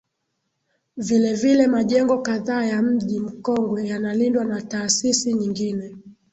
[0.97, 5.95] Vilevile majengo kadhaa ya Mji Mkongwe yanalindwa na taasisi nyingine